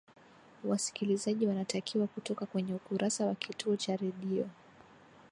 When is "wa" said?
3.25-3.35